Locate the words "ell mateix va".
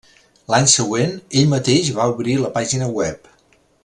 1.41-2.09